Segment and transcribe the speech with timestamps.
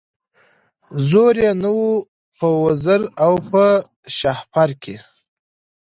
[1.07, 1.91] زور یې نه وو
[2.37, 3.65] په وزر او په
[4.17, 4.95] شهپر کي